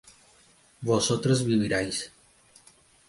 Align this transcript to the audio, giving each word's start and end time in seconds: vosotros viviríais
vosotros 0.81 1.43
viviríais 1.45 2.09